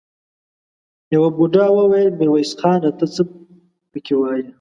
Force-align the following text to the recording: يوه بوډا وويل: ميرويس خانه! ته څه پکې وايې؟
يوه 1.13 1.29
بوډا 1.35 1.65
وويل: 1.73 2.11
ميرويس 2.19 2.51
خانه! 2.59 2.89
ته 2.99 3.05
څه 3.13 3.21
پکې 3.91 4.13
وايې؟ 4.19 4.43